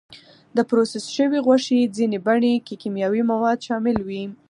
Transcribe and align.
د 0.55 0.57
پروسس 0.69 1.05
شوې 1.15 1.39
غوښې 1.45 1.91
ځینې 1.97 2.17
بڼې 2.27 2.53
کې 2.65 2.75
کیمیاوي 2.81 3.21
مواد 3.31 3.57
شامل 3.67 3.97
وي. 4.07 4.23